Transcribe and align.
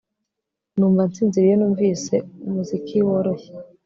Numva 0.77 1.01
nsinziriye 1.09 1.49
iyo 1.51 1.57
numvise 1.59 2.15
umuziki 2.47 2.97
woroshye 3.07 3.51